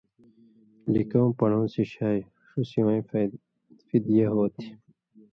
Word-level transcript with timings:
لِکؤں 0.93 1.29
پڑؤں 1.39 1.65
سِچھیائ۔ 1.73 2.19
ݜُو 2.47 2.61
سِوَیں 2.69 3.01
فِدیہ 3.87 4.27
ہوتھی۔ 4.33 4.65